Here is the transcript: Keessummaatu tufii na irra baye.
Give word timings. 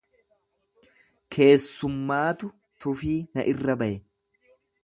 Keessummaatu 1.35 2.51
tufii 2.85 3.15
na 3.35 3.47
irra 3.55 3.81
baye. 3.83 4.01